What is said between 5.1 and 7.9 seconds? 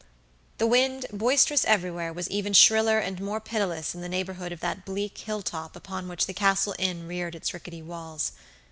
hill top upon which the Castle Inn reared its rickety